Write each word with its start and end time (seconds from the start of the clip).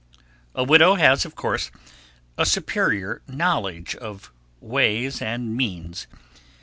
A 0.55 0.63
widow 0.63 0.95
has, 0.95 1.25
of 1.25 1.35
course, 1.35 1.69
a 2.35 2.43
superior 2.43 3.21
knowledge 3.27 3.93
of 3.95 4.31
ways 4.59 5.21
and 5.21 5.55
means. 5.55 6.07